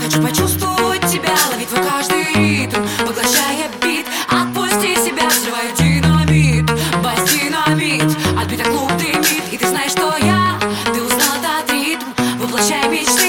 Хочу 0.00 0.22
почувствовать 0.22 1.06
тебя, 1.10 1.34
ловить 1.50 1.68
твой 1.68 1.82
каждый 1.84 2.24
ритм 2.34 2.82
Поглощая 3.06 3.68
бит, 3.82 4.06
отпусти 4.28 4.94
себя, 4.96 5.28
взрываю 5.28 5.74
динамит 5.76 6.66
Бас 7.02 7.30
динамит, 7.30 8.16
отбитый 8.38 8.64
клуб 8.64 8.90
дымит. 8.98 9.42
И 9.52 9.58
ты 9.58 9.66
знаешь, 9.68 9.92
что 9.92 10.14
я, 10.18 10.58
ты 10.92 11.02
узнал 11.02 11.36
этот 11.40 11.72
ритм 11.72 12.06
Воплощай 12.38 12.88
мечты 12.88 13.21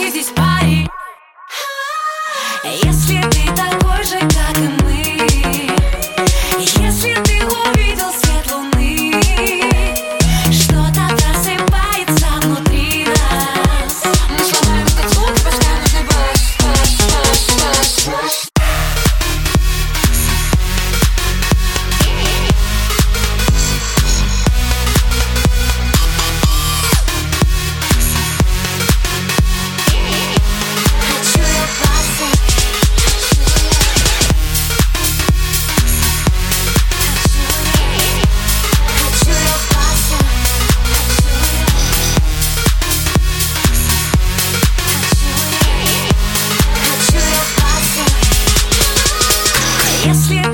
Если 50.05 50.52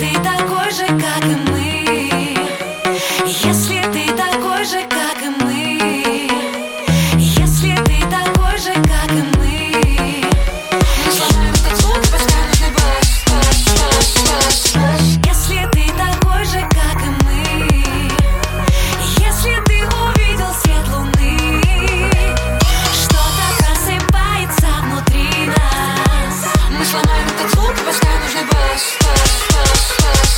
Тебе 27.69 28.17
нужно, 28.19 28.41
бас, 28.51 28.97
бас, 28.99 29.47
бас, 29.53 29.97
бас 30.01 30.28